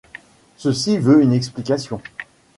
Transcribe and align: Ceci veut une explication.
Ceci 0.57 0.97
veut 0.97 1.21
une 1.21 1.31
explication. 1.31 2.01